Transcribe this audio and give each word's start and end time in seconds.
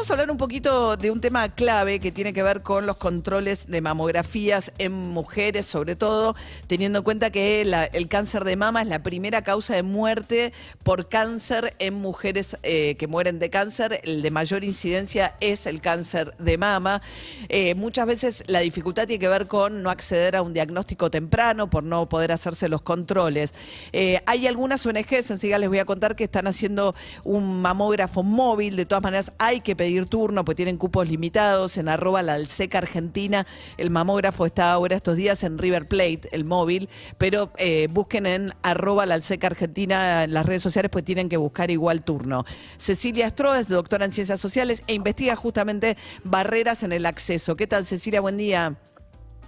Vamos 0.00 0.10
a 0.10 0.14
hablar 0.14 0.30
un 0.30 0.38
poquito 0.38 0.96
de 0.96 1.10
un 1.10 1.20
tema 1.20 1.50
clave 1.50 2.00
que 2.00 2.10
tiene 2.10 2.32
que 2.32 2.42
ver 2.42 2.62
con 2.62 2.86
los 2.86 2.96
controles 2.96 3.66
de 3.66 3.82
mamografías 3.82 4.72
en 4.78 4.92
mujeres, 4.92 5.66
sobre 5.66 5.94
todo 5.94 6.34
teniendo 6.66 7.00
en 7.00 7.04
cuenta 7.04 7.28
que 7.28 7.60
el 7.60 8.08
cáncer 8.08 8.44
de 8.44 8.56
mama 8.56 8.80
es 8.80 8.88
la 8.88 9.02
primera 9.02 9.42
causa 9.42 9.74
de 9.74 9.82
muerte 9.82 10.54
por 10.82 11.10
cáncer 11.10 11.74
en 11.80 11.92
mujeres 11.92 12.56
eh, 12.62 12.94
que 12.98 13.08
mueren 13.08 13.38
de 13.38 13.50
cáncer. 13.50 14.00
El 14.02 14.22
de 14.22 14.30
mayor 14.30 14.64
incidencia 14.64 15.34
es 15.38 15.66
el 15.66 15.82
cáncer 15.82 16.34
de 16.38 16.56
mama. 16.56 17.02
Eh, 17.50 17.74
muchas 17.74 18.06
veces 18.06 18.44
la 18.46 18.60
dificultad 18.60 19.06
tiene 19.06 19.20
que 19.20 19.28
ver 19.28 19.48
con 19.48 19.82
no 19.82 19.90
acceder 19.90 20.34
a 20.34 20.40
un 20.40 20.54
diagnóstico 20.54 21.10
temprano, 21.10 21.68
por 21.68 21.84
no 21.84 22.08
poder 22.08 22.32
hacerse 22.32 22.70
los 22.70 22.80
controles. 22.80 23.52
Eh, 23.92 24.22
hay 24.24 24.46
algunas 24.46 24.86
ONGs, 24.86 25.30
enseguida 25.30 25.58
les 25.58 25.68
voy 25.68 25.80
a 25.80 25.84
contar, 25.84 26.16
que 26.16 26.24
están 26.24 26.46
haciendo 26.46 26.94
un 27.22 27.60
mamógrafo 27.60 28.22
móvil. 28.22 28.76
De 28.76 28.86
todas 28.86 29.04
maneras, 29.04 29.30
hay 29.36 29.60
que 29.60 29.76
pedir 29.76 29.89
turno, 30.08 30.44
pues 30.44 30.56
tienen 30.56 30.76
cupos 30.76 31.08
limitados. 31.08 31.76
En 31.76 31.88
arroba 31.88 32.22
la 32.22 32.34
Alseca 32.34 32.78
Argentina, 32.78 33.46
el 33.76 33.90
mamógrafo 33.90 34.46
está 34.46 34.72
ahora 34.72 34.96
estos 34.96 35.16
días 35.16 35.44
en 35.44 35.58
River 35.58 35.86
Plate, 35.86 36.28
el 36.32 36.44
móvil, 36.44 36.88
pero 37.18 37.50
eh, 37.58 37.88
busquen 37.90 38.26
en 38.26 38.52
arroba 38.62 39.06
la 39.06 39.14
Alseca 39.14 39.48
Argentina 39.48 40.24
en 40.24 40.34
las 40.34 40.46
redes 40.46 40.62
sociales, 40.62 40.90
pues 40.90 41.04
tienen 41.04 41.28
que 41.28 41.36
buscar 41.36 41.70
igual 41.70 42.04
turno. 42.04 42.44
Cecilia 42.76 43.26
Estro 43.26 43.54
es 43.54 43.68
doctora 43.68 44.04
en 44.04 44.12
Ciencias 44.12 44.40
Sociales 44.40 44.82
e 44.86 44.94
investiga 44.94 45.36
justamente 45.36 45.96
barreras 46.24 46.82
en 46.82 46.92
el 46.92 47.06
acceso. 47.06 47.56
¿Qué 47.56 47.66
tal, 47.66 47.86
Cecilia? 47.86 48.20
Buen 48.20 48.36
día. 48.36 48.76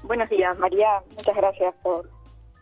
Buenos 0.02 0.28
días, 0.28 0.58
María. 0.58 1.02
Muchas 1.10 1.36
gracias 1.36 1.74
por 1.82 2.10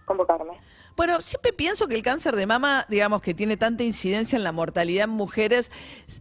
convocarme. 0.05 0.53
Bueno, 0.97 1.21
siempre 1.21 1.53
pienso 1.53 1.89
que 1.89 1.95
el 1.95 2.03
cáncer 2.03 2.35
de 2.37 2.47
mama, 2.47 2.85
digamos, 2.89 3.23
que 3.23 3.35
tiene 3.35 3.57
tanta 3.57 3.85
incidencia 3.85 4.37
en 4.37 4.45
la 4.45 4.53
mortalidad 4.53 5.05
en 5.05 5.11
mujeres, 5.11 5.70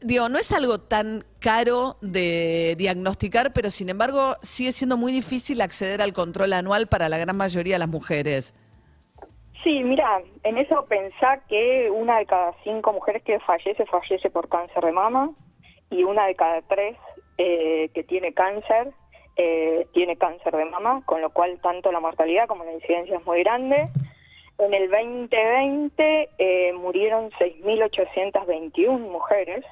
digo, 0.01 0.29
no 0.29 0.37
es 0.37 0.51
algo 0.51 0.79
tan 0.79 1.23
caro 1.39 1.97
de 2.01 2.75
diagnosticar, 2.77 3.51
pero 3.53 3.69
sin 3.69 3.89
embargo 3.89 4.35
sigue 4.41 4.71
siendo 4.71 4.97
muy 4.97 5.11
difícil 5.11 5.61
acceder 5.61 6.01
al 6.01 6.13
control 6.13 6.53
anual 6.53 6.87
para 6.87 7.09
la 7.09 7.17
gran 7.17 7.35
mayoría 7.35 7.75
de 7.75 7.79
las 7.79 7.89
mujeres. 7.89 8.53
Sí, 9.63 9.83
mira, 9.83 10.21
en 10.43 10.57
eso 10.57 10.85
pensá 10.87 11.41
que 11.49 11.91
una 11.91 12.19
de 12.19 12.25
cada 12.25 12.53
cinco 12.63 12.93
mujeres 12.93 13.23
que 13.23 13.39
fallece, 13.41 13.85
fallece 13.85 14.29
por 14.29 14.47
cáncer 14.47 14.83
de 14.83 14.93
mama 14.93 15.31
y 15.89 16.03
una 16.03 16.27
de 16.27 16.35
cada 16.35 16.61
tres 16.61 16.95
eh, 17.37 17.89
que 17.93 18.03
tiene 18.03 18.33
cáncer, 18.33 18.93
eh, 19.35 19.87
tiene 19.93 20.17
cáncer 20.17 20.55
de 20.55 20.65
mama, 20.65 21.03
con 21.05 21.21
lo 21.21 21.31
cual 21.31 21.59
tanto 21.61 21.91
la 21.91 21.99
mortalidad 21.99 22.47
como 22.47 22.63
la 22.63 22.73
incidencia 22.73 23.17
es 23.17 23.25
muy 23.25 23.43
grande. 23.43 23.89
En 24.59 24.73
el 24.73 24.91
2020 24.91 26.29
eh, 26.37 26.73
murieron 26.73 27.31
6.821 27.31 28.99
mujeres 28.99 29.63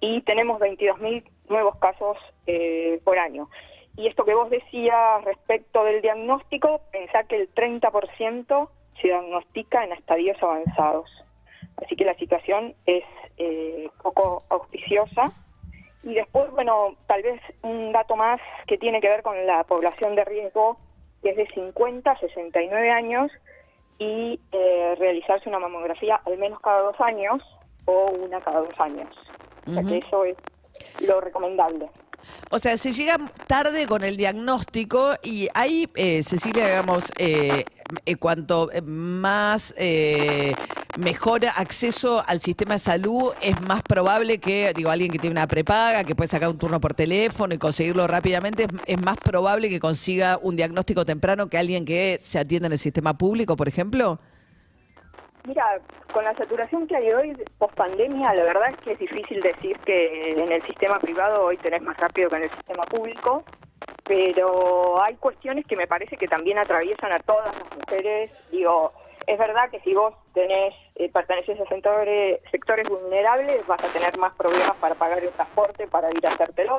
y 0.00 0.22
tenemos 0.22 0.58
22.000 0.60 1.22
nuevos 1.50 1.76
casos 1.76 2.16
eh, 2.46 3.00
por 3.04 3.18
año. 3.18 3.50
Y 3.98 4.06
esto 4.06 4.24
que 4.24 4.34
vos 4.34 4.48
decías 4.48 5.22
respecto 5.24 5.84
del 5.84 6.00
diagnóstico, 6.00 6.80
pensá 6.90 7.24
que 7.24 7.36
el 7.36 7.54
30% 7.54 8.68
se 9.00 9.08
diagnostica 9.08 9.84
en 9.84 9.92
estadios 9.92 10.42
avanzados. 10.42 11.10
Así 11.76 11.94
que 11.94 12.06
la 12.06 12.14
situación 12.14 12.74
es 12.86 13.04
eh, 13.36 13.90
poco 14.02 14.42
auspiciosa. 14.48 15.32
Y 16.02 16.14
después, 16.14 16.50
bueno, 16.52 16.96
tal 17.06 17.22
vez 17.22 17.42
un 17.60 17.92
dato 17.92 18.16
más 18.16 18.40
que 18.66 18.78
tiene 18.78 19.02
que 19.02 19.08
ver 19.10 19.22
con 19.22 19.46
la 19.46 19.64
población 19.64 20.14
de 20.14 20.24
riesgo, 20.24 20.78
que 21.22 21.30
es 21.30 21.36
de 21.36 21.46
50 21.48 22.10
a 22.10 22.18
69 22.18 22.90
años, 22.90 23.30
y 24.02 24.40
eh, 24.50 24.94
realizarse 24.98 25.48
una 25.48 25.60
mamografía 25.60 26.20
al 26.26 26.36
menos 26.38 26.60
cada 26.60 26.82
dos 26.82 27.00
años 27.00 27.42
o 27.84 28.10
una 28.10 28.40
cada 28.40 28.60
dos 28.60 28.80
años. 28.80 29.08
O 29.66 29.74
sea 29.74 29.84
que 29.84 29.98
eso 29.98 30.24
es 30.24 30.36
lo 31.06 31.20
recomendable. 31.20 31.88
O 32.50 32.58
sea, 32.58 32.76
se 32.76 32.92
llega 32.92 33.16
tarde 33.46 33.86
con 33.86 34.04
el 34.04 34.16
diagnóstico 34.16 35.14
y 35.22 35.48
hay, 35.54 35.88
eh, 35.94 36.22
Cecilia, 36.22 36.66
digamos, 36.66 37.12
eh, 37.18 37.64
eh, 38.04 38.16
cuanto 38.16 38.70
más 38.84 39.74
eh, 39.78 40.54
mejor 40.98 41.40
acceso 41.56 42.22
al 42.26 42.40
sistema 42.40 42.74
de 42.74 42.78
salud, 42.78 43.32
es 43.40 43.60
más 43.62 43.82
probable 43.82 44.38
que, 44.38 44.72
digo, 44.74 44.90
alguien 44.90 45.10
que 45.10 45.18
tiene 45.18 45.34
una 45.34 45.46
prepaga, 45.46 46.04
que 46.04 46.14
puede 46.14 46.28
sacar 46.28 46.48
un 46.48 46.58
turno 46.58 46.80
por 46.80 46.94
teléfono 46.94 47.54
y 47.54 47.58
conseguirlo 47.58 48.06
rápidamente, 48.06 48.64
es, 48.64 48.68
es 48.86 49.00
más 49.00 49.16
probable 49.18 49.68
que 49.68 49.80
consiga 49.80 50.38
un 50.42 50.56
diagnóstico 50.56 51.04
temprano 51.04 51.48
que 51.48 51.58
alguien 51.58 51.84
que 51.84 52.18
se 52.20 52.38
atienda 52.38 52.66
en 52.66 52.72
el 52.72 52.78
sistema 52.78 53.14
público, 53.14 53.56
por 53.56 53.68
ejemplo. 53.68 54.18
Mira, 55.44 55.64
con 56.12 56.24
la 56.24 56.36
saturación 56.36 56.86
que 56.86 56.96
hay 56.96 57.10
hoy 57.10 57.36
post 57.58 57.74
pandemia, 57.74 58.32
la 58.34 58.44
verdad 58.44 58.70
es 58.70 58.76
que 58.78 58.92
es 58.92 58.98
difícil 58.98 59.40
decir 59.40 59.76
que 59.84 60.32
en 60.32 60.52
el 60.52 60.62
sistema 60.62 61.00
privado 61.00 61.44
hoy 61.44 61.56
tenés 61.56 61.82
más 61.82 61.96
rápido 61.96 62.28
que 62.30 62.36
en 62.36 62.42
el 62.44 62.50
sistema 62.50 62.84
público, 62.84 63.42
pero 64.12 65.02
hay 65.02 65.14
cuestiones 65.14 65.64
que 65.64 65.74
me 65.74 65.86
parece 65.86 66.18
que 66.18 66.28
también 66.28 66.58
atraviesan 66.58 67.12
a 67.12 67.18
todas 67.20 67.46
las 67.56 67.76
mujeres. 67.78 68.30
Digo, 68.50 68.92
es 69.26 69.38
verdad 69.38 69.70
que 69.70 69.80
si 69.80 69.94
vos 69.94 70.12
tenés, 70.34 70.74
eh, 70.96 71.08
perteneces 71.08 71.58
a 71.58 71.64
sectores, 71.64 72.38
sectores 72.50 72.86
vulnerables, 72.86 73.66
vas 73.66 73.82
a 73.82 73.88
tener 73.88 74.18
más 74.18 74.34
problemas 74.34 74.76
para 74.76 74.96
pagar 74.96 75.24
el 75.24 75.30
transporte, 75.30 75.86
para 75.86 76.10
ir 76.10 76.26
a 76.26 76.32
hacértelo, 76.32 76.76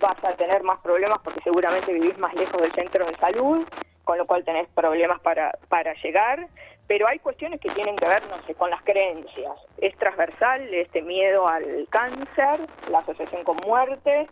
vas 0.00 0.24
a 0.24 0.36
tener 0.36 0.62
más 0.62 0.78
problemas 0.78 1.18
porque 1.24 1.40
seguramente 1.42 1.92
vivís 1.92 2.16
más 2.18 2.32
lejos 2.34 2.62
del 2.62 2.70
centro 2.70 3.04
de 3.04 3.16
salud, 3.16 3.66
con 4.04 4.16
lo 4.16 4.24
cual 4.24 4.44
tenés 4.44 4.68
problemas 4.68 5.20
para, 5.22 5.58
para 5.68 5.92
llegar, 6.04 6.46
pero 6.86 7.08
hay 7.08 7.18
cuestiones 7.18 7.60
que 7.60 7.70
tienen 7.70 7.96
que 7.96 8.06
ver, 8.06 8.22
no 8.28 8.40
sé, 8.46 8.54
con 8.54 8.70
las 8.70 8.82
creencias. 8.82 9.56
Es 9.78 9.96
transversal 9.96 10.72
este 10.72 11.02
miedo 11.02 11.48
al 11.48 11.88
cáncer, 11.90 12.60
la 12.90 12.98
asociación 13.00 13.42
con 13.42 13.56
muerte, 13.66 14.28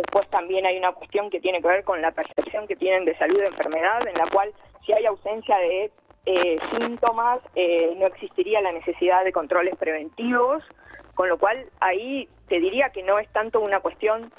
después 0.00 0.28
también 0.28 0.66
hay 0.66 0.78
una 0.78 0.92
cuestión 0.92 1.30
que 1.30 1.40
tiene 1.40 1.60
que 1.60 1.68
ver 1.68 1.84
con 1.84 2.00
la 2.00 2.10
percepción 2.10 2.66
que 2.66 2.76
tienen 2.76 3.04
de 3.04 3.16
salud 3.16 3.38
de 3.38 3.46
enfermedad, 3.46 4.06
en 4.06 4.14
la 4.14 4.26
cual 4.32 4.52
si 4.84 4.92
hay 4.92 5.06
ausencia 5.06 5.56
de 5.58 5.90
eh, 6.26 6.58
síntomas, 6.72 7.40
eh, 7.54 7.94
no 7.96 8.06
existiría 8.06 8.60
la 8.60 8.72
necesidad 8.72 9.24
de 9.24 9.32
controles 9.32 9.76
preventivos, 9.76 10.62
con 11.14 11.28
lo 11.28 11.38
cual 11.38 11.66
ahí 11.80 12.28
te 12.48 12.60
diría 12.60 12.90
que 12.90 13.02
no 13.02 13.18
es 13.18 13.28
tanto 13.30 13.60
una 13.60 13.80
cuestión 13.80 14.32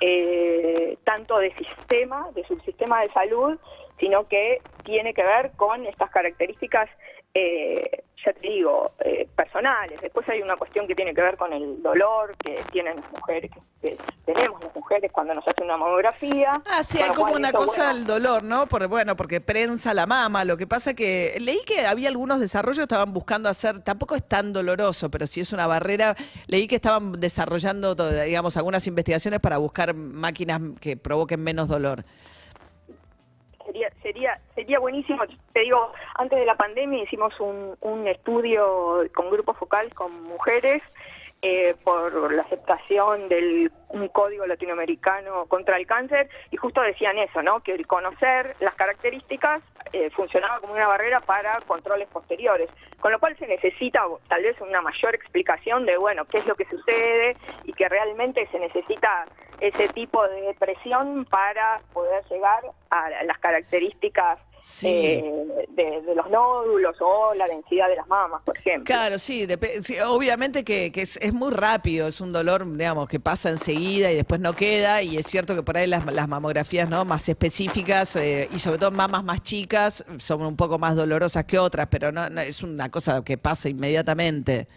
eh, 0.00 0.98
tanto 1.04 1.38
de 1.38 1.54
sistema, 1.54 2.28
de 2.34 2.44
subsistema 2.44 3.02
de 3.02 3.12
salud, 3.12 3.58
sino 3.98 4.26
que 4.26 4.60
tiene 4.84 5.14
que 5.14 5.22
ver 5.22 5.52
con 5.56 5.86
estas 5.86 6.10
características, 6.10 6.88
eh, 7.34 8.04
ya 8.24 8.32
te 8.32 8.40
digo, 8.40 8.92
eh, 9.00 9.26
personales. 9.34 10.00
Después 10.00 10.28
hay 10.28 10.42
una 10.42 10.56
cuestión 10.56 10.86
que 10.86 10.94
tiene 10.94 11.14
que 11.14 11.22
ver 11.22 11.36
con 11.36 11.52
el 11.52 11.82
dolor 11.82 12.36
que 12.36 12.62
tienen 12.70 12.96
las 12.96 13.10
mujeres, 13.10 13.50
que, 13.80 13.96
tenemos 14.24 14.62
las 14.62 14.74
mujeres 14.74 15.10
cuando 15.10 15.34
nos 15.34 15.46
hacen 15.46 15.64
una 15.64 15.76
mamografía. 15.76 16.62
Ah, 16.66 16.84
sí, 16.84 17.00
hay 17.00 17.10
como 17.10 17.32
una 17.32 17.52
cosa 17.52 17.86
bueno, 17.86 17.98
el 17.98 18.06
dolor, 18.06 18.44
¿no? 18.44 18.66
Por, 18.66 18.86
bueno, 18.86 19.16
porque 19.16 19.40
prensa 19.40 19.92
la 19.92 20.06
mama. 20.06 20.44
Lo 20.44 20.56
que 20.56 20.66
pasa 20.66 20.94
que 20.94 21.36
leí 21.40 21.60
que 21.66 21.86
había 21.86 22.08
algunos 22.08 22.38
desarrollos 22.38 22.78
que 22.78 22.82
estaban 22.82 23.12
buscando 23.12 23.48
hacer, 23.48 23.82
tampoco 23.82 24.14
es 24.14 24.26
tan 24.26 24.52
doloroso, 24.52 25.10
pero 25.10 25.26
sí 25.26 25.40
es 25.40 25.52
una 25.52 25.66
barrera. 25.66 26.14
Leí 26.46 26.68
que 26.68 26.76
estaban 26.76 27.12
desarrollando, 27.12 27.94
digamos, 27.94 28.56
algunas 28.56 28.86
investigaciones 28.86 29.40
para 29.40 29.58
buscar 29.58 29.94
máquinas 29.94 30.60
que 30.80 30.96
provoquen 30.96 31.42
menos 31.42 31.68
dolor. 31.68 32.04
Sería, 34.02 34.38
sería, 34.54 34.78
buenísimo. 34.78 35.22
Te 35.52 35.60
digo, 35.60 35.92
antes 36.14 36.38
de 36.38 36.46
la 36.46 36.56
pandemia 36.56 37.02
hicimos 37.02 37.38
un, 37.40 37.76
un 37.80 38.06
estudio 38.06 39.00
con 39.14 39.30
grupos 39.30 39.56
focales 39.56 39.92
con 39.94 40.22
mujeres 40.24 40.82
eh, 41.44 41.74
por 41.82 42.32
la 42.32 42.42
aceptación 42.42 43.28
del 43.28 43.72
un 43.88 44.06
código 44.08 44.46
latinoamericano 44.46 45.46
contra 45.46 45.76
el 45.76 45.86
cáncer 45.86 46.28
y 46.52 46.56
justo 46.56 46.80
decían 46.80 47.18
eso, 47.18 47.42
¿no? 47.42 47.60
Que 47.64 47.74
el 47.74 47.84
conocer 47.86 48.54
las 48.60 48.74
características 48.74 49.60
eh, 49.92 50.08
funcionaba 50.10 50.60
como 50.60 50.72
una 50.74 50.86
barrera 50.86 51.18
para 51.18 51.60
controles 51.66 52.08
posteriores, 52.08 52.70
con 53.00 53.10
lo 53.10 53.18
cual 53.18 53.36
se 53.38 53.48
necesita 53.48 54.04
tal 54.28 54.42
vez 54.42 54.56
una 54.60 54.80
mayor 54.80 55.16
explicación 55.16 55.84
de, 55.84 55.96
bueno, 55.96 56.24
qué 56.26 56.38
es 56.38 56.46
lo 56.46 56.54
que 56.54 56.64
sucede 56.66 57.36
y 57.64 57.72
que 57.72 57.88
realmente 57.88 58.46
se 58.52 58.60
necesita 58.60 59.26
ese 59.60 59.88
tipo 59.88 60.26
de 60.28 60.54
presión 60.58 61.24
para 61.24 61.80
poder 61.92 62.24
llegar 62.30 62.62
a 62.90 63.24
las 63.24 63.38
características 63.38 64.38
Sí. 64.64 64.86
eh, 64.88 65.66
de, 65.70 66.02
de 66.02 66.14
los 66.14 66.30
nódulos 66.30 66.94
o 67.00 67.34
la 67.34 67.48
densidad 67.48 67.88
de 67.88 67.96
las 67.96 68.06
mamas, 68.06 68.42
por 68.44 68.56
ejemplo. 68.56 68.84
Claro, 68.84 69.18
sí, 69.18 69.46
sí, 69.82 69.96
obviamente 70.06 70.62
que, 70.62 70.92
que 70.92 71.02
es, 71.02 71.16
es 71.16 71.32
muy 71.32 71.50
rápido, 71.50 72.06
es 72.06 72.20
un 72.20 72.32
dolor, 72.32 72.64
digamos, 72.76 73.08
que 73.08 73.18
pasa 73.18 73.50
enseguida 73.50 74.12
y 74.12 74.14
después 74.14 74.40
no 74.40 74.54
queda, 74.54 75.02
y 75.02 75.16
es 75.16 75.26
cierto 75.26 75.56
que 75.56 75.64
por 75.64 75.76
ahí 75.76 75.88
las, 75.88 76.06
las 76.06 76.28
mamografías 76.28 76.88
no 76.88 77.04
más 77.04 77.28
específicas 77.28 78.14
eh, 78.14 78.48
y 78.52 78.58
sobre 78.60 78.78
todo 78.78 78.92
mamas 78.92 79.24
más 79.24 79.42
chicas 79.42 80.04
son 80.18 80.42
un 80.42 80.56
poco 80.56 80.78
más 80.78 80.94
dolorosas 80.94 81.44
que 81.44 81.58
otras, 81.58 81.88
pero 81.90 82.12
no, 82.12 82.30
no, 82.30 82.40
es 82.40 82.62
una 82.62 82.88
cosa 82.88 83.24
que 83.24 83.36
pasa 83.38 83.68
inmediatamente. 83.68 84.68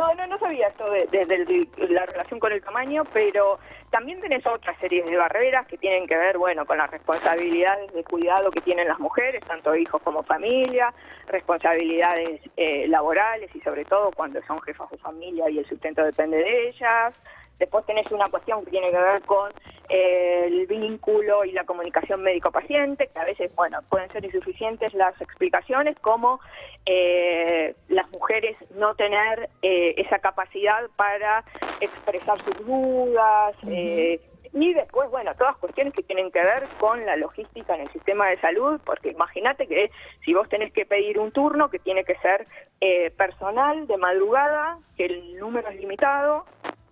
No, 0.00 0.14
no, 0.14 0.26
no 0.28 0.38
sabía 0.38 0.68
esto 0.68 0.90
de, 0.90 1.06
de- 1.08 1.26
de 1.26 1.88
la 1.90 2.06
relación 2.06 2.40
con 2.40 2.50
el 2.52 2.62
tamaño, 2.62 3.04
pero 3.12 3.58
también 3.90 4.18
tenés 4.22 4.46
otra 4.46 4.74
serie 4.78 5.02
de 5.02 5.14
barreras 5.14 5.66
que 5.66 5.76
tienen 5.76 6.06
que 6.06 6.16
ver, 6.16 6.38
bueno, 6.38 6.64
con 6.64 6.78
las 6.78 6.90
responsabilidades 6.90 7.92
de 7.92 8.02
cuidado 8.02 8.50
que 8.50 8.62
tienen 8.62 8.88
las 8.88 8.98
mujeres, 8.98 9.44
tanto 9.46 9.76
hijos 9.76 10.00
como 10.00 10.22
familia, 10.22 10.94
responsabilidades 11.26 12.40
eh, 12.56 12.88
laborales 12.88 13.54
y 13.54 13.60
sobre 13.60 13.84
todo 13.84 14.10
cuando 14.16 14.40
son 14.46 14.58
jefas 14.62 14.88
de 14.90 14.96
familia 14.96 15.50
y 15.50 15.58
el 15.58 15.66
sustento 15.68 16.02
depende 16.02 16.38
de 16.38 16.68
ellas. 16.70 17.12
Después 17.60 17.84
tenés 17.84 18.10
una 18.10 18.28
cuestión 18.28 18.64
que 18.64 18.70
tiene 18.70 18.90
que 18.90 18.96
ver 18.96 19.20
con 19.22 19.52
eh, 19.90 20.44
el 20.46 20.66
vínculo 20.66 21.44
y 21.44 21.52
la 21.52 21.64
comunicación 21.64 22.22
médico-paciente, 22.22 23.08
que 23.12 23.20
a 23.20 23.24
veces, 23.24 23.54
bueno, 23.54 23.80
pueden 23.90 24.10
ser 24.10 24.24
insuficientes 24.24 24.94
las 24.94 25.20
explicaciones, 25.20 25.94
como 26.00 26.40
eh, 26.86 27.74
las 27.88 28.10
mujeres 28.12 28.56
no 28.74 28.94
tener 28.94 29.50
eh, 29.60 29.94
esa 29.98 30.20
capacidad 30.20 30.88
para 30.96 31.44
expresar 31.80 32.42
sus 32.42 32.66
dudas. 32.66 33.54
eh, 33.68 34.20
y 34.52 34.74
después, 34.74 35.08
bueno, 35.10 35.32
todas 35.36 35.56
cuestiones 35.58 35.94
que 35.94 36.02
tienen 36.02 36.30
que 36.32 36.42
ver 36.42 36.64
con 36.78 37.06
la 37.06 37.16
logística 37.16 37.74
en 37.74 37.82
el 37.82 37.92
sistema 37.92 38.28
de 38.28 38.40
salud, 38.40 38.80
porque 38.84 39.10
imagínate 39.10 39.68
que 39.68 39.90
si 40.24 40.34
vos 40.34 40.48
tenés 40.48 40.72
que 40.72 40.86
pedir 40.86 41.20
un 41.20 41.30
turno 41.30 41.70
que 41.70 41.78
tiene 41.78 42.04
que 42.04 42.16
ser 42.16 42.46
eh, 42.80 43.10
personal 43.12 43.86
de 43.86 43.96
madrugada, 43.96 44.78
que 44.96 45.06
el 45.06 45.38
número 45.38 45.68
es 45.68 45.76
limitado, 45.76 46.46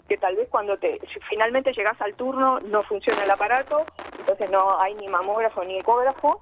que 0.09 0.17
tal 0.17 0.37
vez 0.37 0.49
cuando 0.49 0.77
te 0.79 0.99
si 1.13 1.21
finalmente 1.29 1.73
llegas 1.73 2.01
al 2.01 2.15
turno 2.15 2.59
no 2.61 2.83
funciona 2.83 3.25
el 3.25 3.31
aparato, 3.31 3.85
entonces 4.19 4.51
no 4.51 4.81
hay 4.81 4.95
ni 4.95 5.09
mamógrafo 5.09 5.65
ni 5.65 5.79
ecógrafo. 5.79 6.41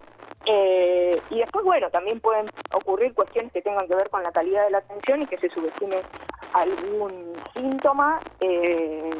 Eh, 0.48 1.20
y 1.30 1.38
después, 1.40 1.64
bueno, 1.64 1.90
también 1.90 2.20
pueden 2.20 2.46
ocurrir 2.72 3.12
cuestiones 3.14 3.52
que 3.52 3.62
tengan 3.62 3.88
que 3.88 3.96
ver 3.96 4.08
con 4.10 4.22
la 4.22 4.30
calidad 4.30 4.64
de 4.64 4.70
la 4.70 4.78
atención 4.78 5.22
y 5.22 5.26
que 5.26 5.38
se 5.38 5.50
subestime 5.50 5.96
algún 6.52 7.34
síntoma, 7.52 8.20
eh, 8.40 9.10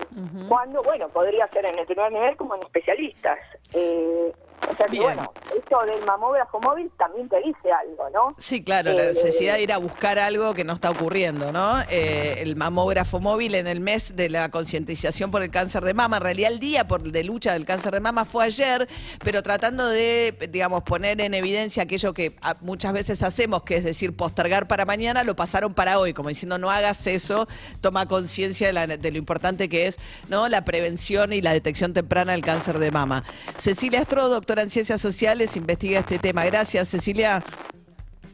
cuando, 0.49 0.83
bueno, 0.83 1.09
podría 1.09 1.49
ser 1.49 1.67
en 1.67 1.79
el 1.79 1.87
primer 1.87 2.13
nivel 2.13 2.37
como 2.37 2.55
en 2.55 2.63
especialistas. 2.63 3.39
Eh, 3.75 4.33
o 4.63 4.77
sea 4.77 4.87
que, 4.87 5.01
bueno, 5.01 5.33
esto 5.57 5.79
del 5.87 6.05
mamógrafo 6.05 6.61
móvil 6.61 6.91
también 6.99 7.29
te 7.29 7.37
dice 7.39 7.71
algo, 7.73 8.11
¿no? 8.11 8.35
Sí, 8.39 8.63
claro, 8.63 8.93
la 8.93 9.05
Eh, 9.05 9.09
necesidad 9.09 9.55
de 9.55 9.63
ir 9.63 9.73
a 9.73 9.79
buscar 9.79 10.19
algo 10.19 10.55
que 10.55 10.65
no 10.65 10.73
está 10.73 10.91
ocurriendo, 10.91 11.53
¿no? 11.53 11.81
Eh, 11.91 12.37
el 12.39 12.57
mamógrafo 12.57 13.21
móvil 13.21 13.55
en 13.55 13.67
el 13.67 13.81
mes 13.81 14.17
de 14.17 14.29
la 14.29 14.49
concientización 14.51 15.31
por 15.31 15.43
el 15.43 15.51
cáncer 15.51 15.85
de 15.85 15.95
mama. 15.95 16.17
En 16.19 16.23
realidad, 16.23 16.53
el 16.53 16.61
día 16.61 16.87
por, 16.87 17.03
de 17.03 17.25
lucha 17.25 17.53
del 17.53 17.65
cáncer 17.65 17.93
de 17.93 18.01
mama 18.01 18.25
fue 18.25 18.45
ayer, 18.45 18.89
pero 19.23 19.43
tratando 19.43 19.87
de, 19.89 20.37
digamos, 20.51 20.83
poner 20.83 21.21
en 21.21 21.35
evidencia 21.35 21.83
aquello 21.83 22.13
que 22.15 22.37
ah, 22.43 22.57
muchas 22.61 22.93
veces 22.93 23.23
hacemos, 23.23 23.63
que 23.63 23.77
es 23.77 23.85
decir, 23.85 24.17
postergar 24.17 24.69
para 24.69 24.85
mañana, 24.85 25.25
lo 25.25 25.37
pasaron 25.37 25.75
para 25.75 25.99
hoy, 25.99 26.13
como 26.13 26.29
diciendo, 26.29 26.59
no 26.59 26.71
hagas 26.71 27.07
eso, 27.07 27.47
toma 27.81 28.07
conciencia 28.07 28.73
de, 28.73 28.99
de 28.99 29.11
lo 29.11 29.19
importante 29.19 29.69
que 29.69 29.87
es, 29.87 29.99
¿no? 30.29 30.49
La 30.49 30.65
prevención 30.65 31.33
y 31.33 31.43
la 31.43 31.53
detección 31.53 31.93
temprana 31.95 32.33
del 32.33 32.43
cáncer 32.43 32.79
de 32.79 32.91
mama. 32.91 33.25
Cecilia 33.57 34.01
Astro, 34.01 34.29
doctora 34.47 34.63
en 34.63 34.71
Ciencias 34.71 35.01
Sociales, 35.01 35.57
investiga 35.57 35.99
este 35.99 36.21
tema. 36.21 36.45
Gracias, 36.45 36.87
Cecilia. 36.87 37.43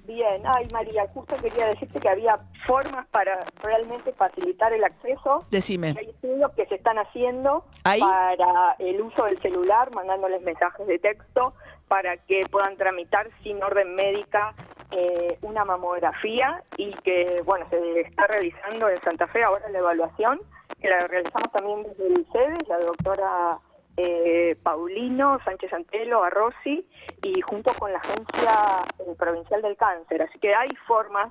Bien, 0.07 0.43
ay 0.45 0.69
María, 0.71 1.07
justo 1.09 1.35
quería 1.37 1.69
decirte 1.69 1.99
que 2.01 2.09
había 2.11 2.39
formas 2.67 3.07
para 3.07 3.47
realmente 3.63 4.13
facilitar 4.13 4.75
el 4.75 4.85
acceso. 4.85 5.47
Decime. 5.51 5.95
Hay 5.99 6.11
estudios 6.11 6.53
que 6.53 6.67
se 6.67 6.75
están 6.75 6.99
haciendo 6.99 7.65
¿Ahí? 7.85 8.01
para 8.01 8.77
el 8.79 9.01
uso 9.01 9.25
del 9.25 9.41
celular, 9.41 9.91
mandándoles 9.95 10.43
mensajes 10.43 10.87
de 10.87 10.99
texto 10.99 11.55
para 11.89 12.19
que 12.19 12.45
puedan 12.51 12.77
tramitar 12.77 13.31
sin 13.43 13.63
orden 13.63 13.95
médica 13.95 14.55
eh, 14.91 15.39
una 15.41 15.65
mamografía 15.65 16.63
y 16.77 16.93
que, 17.05 17.41
bueno, 17.47 17.65
se 17.71 18.01
está 18.01 18.27
realizando 18.27 18.91
en 18.91 19.01
Santa 19.01 19.29
Fe 19.29 19.43
ahora 19.45 19.67
la 19.71 19.79
evaluación, 19.79 20.43
que 20.79 20.91
la 20.91 21.07
realizamos 21.07 21.51
también 21.53 21.85
desde 21.85 22.07
el 22.09 22.27
CEDES, 22.31 22.69
la 22.69 22.79
doctora 22.81 23.59
eh, 23.97 24.57
Paulino, 24.63 25.39
Sánchez 25.45 25.73
Antelo, 25.73 26.25
Arrosi, 26.25 26.87
y 27.23 27.41
junto 27.43 27.73
con 27.75 27.93
la 27.93 27.99
Agencia 27.99 28.85
eh, 28.99 29.15
Provincial 29.19 29.63
del 29.63 29.77
Cáncer. 29.77 30.23
Así 30.23 30.39
que 30.39 30.55
hay 30.55 30.71
formas 30.87 31.31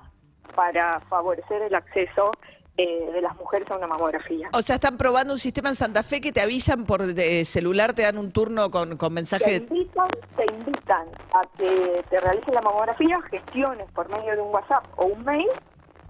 para 0.54 1.00
favorecer 1.08 1.62
el 1.62 1.74
acceso 1.74 2.30
eh, 2.76 3.10
de 3.12 3.20
las 3.20 3.36
mujeres 3.36 3.70
a 3.70 3.76
una 3.76 3.86
mamografía. 3.86 4.48
O 4.54 4.62
sea, 4.62 4.76
están 4.76 4.96
probando 4.96 5.34
un 5.34 5.38
sistema 5.38 5.68
en 5.68 5.74
Santa 5.74 6.02
Fe 6.02 6.20
que 6.20 6.32
te 6.32 6.40
avisan 6.40 6.84
por 6.86 7.02
eh, 7.02 7.44
celular, 7.44 7.92
te 7.92 8.02
dan 8.02 8.16
un 8.16 8.32
turno 8.32 8.70
con, 8.70 8.96
con 8.96 9.10
Te 9.10 9.14
mensaje. 9.14 9.56
invitan, 9.56 10.08
te 10.36 10.46
invitan 10.54 11.06
a 11.34 11.42
que 11.58 12.02
te 12.08 12.20
realices 12.20 12.54
la 12.54 12.62
mamografía, 12.62 13.20
gestiones 13.30 13.90
por 13.92 14.08
medio 14.08 14.34
de 14.34 14.40
un 14.40 14.54
WhatsApp 14.54 14.86
o 14.96 15.04
un 15.06 15.22
mail 15.24 15.48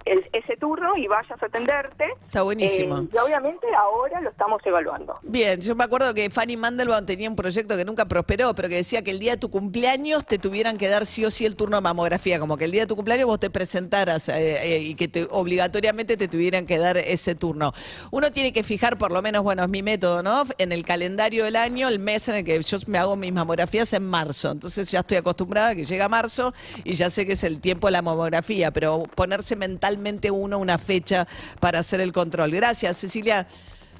el- 0.04 0.28
ese 0.32 0.56
turno 0.56 0.96
y 0.96 1.06
vayas 1.06 1.40
a 1.42 1.46
atenderte. 1.46 2.04
Está 2.26 2.42
buenísimo. 2.42 2.98
Eh, 2.98 3.08
y 3.12 3.16
obviamente 3.18 3.66
ahora 3.76 4.20
lo 4.20 4.30
estamos 4.30 4.60
evaluando. 4.64 5.18
Bien, 5.22 5.60
yo 5.60 5.74
me 5.74 5.84
acuerdo 5.84 6.12
que 6.14 6.28
Fanny 6.30 6.56
Mandelbaum 6.56 7.04
tenía 7.06 7.28
un 7.28 7.36
proyecto 7.36 7.76
que 7.76 7.84
nunca 7.84 8.06
prosperó, 8.06 8.54
pero 8.54 8.68
que 8.68 8.76
decía 8.76 9.02
que 9.02 9.10
el 9.10 9.18
día 9.18 9.32
de 9.32 9.38
tu 9.38 9.50
cumpleaños 9.50 10.26
te 10.26 10.38
tuvieran 10.38 10.78
que 10.78 10.88
dar 10.88 11.06
sí 11.06 11.24
o 11.24 11.30
sí 11.30 11.46
el 11.46 11.56
turno 11.56 11.76
de 11.76 11.82
mamografía, 11.82 12.38
como 12.40 12.56
que 12.56 12.64
el 12.64 12.70
día 12.72 12.82
de 12.82 12.86
tu 12.86 12.96
cumpleaños 12.96 13.26
vos 13.26 13.38
te 13.40 13.50
presentaras 13.50 14.28
eh, 14.28 14.76
eh, 14.76 14.78
y 14.80 14.94
que 14.94 15.08
te, 15.08 15.26
obligatoriamente 15.30 16.16
te 16.16 16.28
tuvieran 16.28 16.66
que 16.66 16.78
dar 16.78 16.96
ese 16.96 17.34
turno. 17.34 17.72
Uno 18.10 18.30
tiene 18.32 18.52
que 18.52 18.62
fijar, 18.62 18.98
por 18.98 19.12
lo 19.12 19.22
menos, 19.22 19.42
bueno, 19.42 19.62
es 19.62 19.68
mi 19.68 19.82
método, 19.82 20.22
¿no? 20.22 20.42
En 20.58 20.72
el 20.72 20.84
calendario 20.84 21.44
del 21.44 21.56
año, 21.56 21.88
el 21.88 21.98
mes 21.98 22.28
en 22.28 22.36
el 22.36 22.44
que 22.44 22.60
yo 22.62 22.78
me 22.86 22.98
hago 22.98 23.16
mis 23.16 23.32
mamografías 23.32 23.92
en 23.92 24.04
marzo. 24.08 24.50
Entonces 24.50 24.90
ya 24.90 25.00
estoy 25.00 25.16
acostumbrada 25.18 25.68
a 25.68 25.74
que 25.74 25.84
llega 25.84 26.08
marzo 26.08 26.52
y 26.84 26.94
ya 26.94 27.10
sé 27.10 27.26
que 27.26 27.32
es 27.32 27.44
el 27.44 27.60
tiempo 27.60 27.86
de 27.88 27.92
la 27.92 28.02
mamografía, 28.02 28.70
pero 28.70 29.04
ponerse 29.14 29.56
mentalmente 29.98 30.30
uno 30.30 30.58
una 30.58 30.78
fecha 30.78 31.26
para 31.60 31.80
hacer 31.80 32.00
el 32.00 32.12
control. 32.12 32.50
Gracias, 32.50 32.96
Cecilia. 32.98 33.46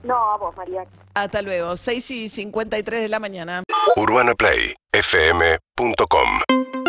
No, 0.03 0.33
a 0.33 0.37
vos, 0.37 0.55
María. 0.57 0.83
Hasta 1.15 1.43
luego. 1.43 1.77
6 1.77 2.11
y 2.11 2.29
53 2.29 3.03
de 3.03 3.09
la 3.09 3.21
mañana. 3.21 3.63
UrbanaPlayFM.com 3.97 6.82